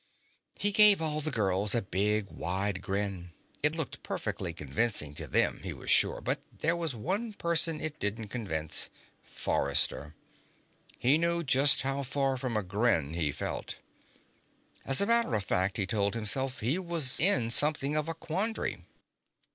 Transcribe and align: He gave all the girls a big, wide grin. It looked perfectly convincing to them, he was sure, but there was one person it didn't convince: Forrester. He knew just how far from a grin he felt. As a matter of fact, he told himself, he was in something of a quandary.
He 0.57 0.71
gave 0.71 0.99
all 0.99 1.21
the 1.21 1.29
girls 1.29 1.75
a 1.75 1.81
big, 1.83 2.31
wide 2.31 2.81
grin. 2.81 3.33
It 3.61 3.75
looked 3.75 4.01
perfectly 4.01 4.51
convincing 4.51 5.13
to 5.13 5.27
them, 5.27 5.61
he 5.63 5.73
was 5.73 5.91
sure, 5.91 6.21
but 6.21 6.41
there 6.51 6.75
was 6.75 6.95
one 6.95 7.33
person 7.33 7.79
it 7.79 7.99
didn't 7.99 8.29
convince: 8.29 8.89
Forrester. 9.21 10.15
He 10.97 11.19
knew 11.19 11.43
just 11.43 11.83
how 11.83 12.01
far 12.01 12.35
from 12.35 12.57
a 12.57 12.63
grin 12.63 13.13
he 13.13 13.31
felt. 13.31 13.75
As 14.85 15.01
a 15.01 15.05
matter 15.05 15.35
of 15.35 15.43
fact, 15.43 15.77
he 15.77 15.85
told 15.85 16.15
himself, 16.15 16.61
he 16.61 16.79
was 16.79 17.19
in 17.19 17.51
something 17.51 17.95
of 17.95 18.07
a 18.09 18.15
quandary. 18.15 18.83